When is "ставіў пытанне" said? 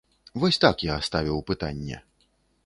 1.09-2.01